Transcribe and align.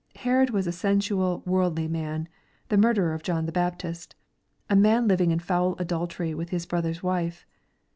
Herod 0.15 0.49
was 0.49 0.65
a 0.65 0.71
sensual, 0.71 1.43
worldly 1.45 1.87
man,— 1.87 2.27
the 2.69 2.75
murderer 2.77 3.13
of 3.13 3.21
John 3.21 3.45
the 3.45 3.51
Baptist,— 3.51 4.15
a 4.67 4.75
man 4.75 5.07
living 5.07 5.29
in 5.29 5.37
foul 5.37 5.75
adultery 5.77 6.33
with 6.33 6.49
his 6.49 6.65
brother's 6.65 7.03
wife. 7.03 7.45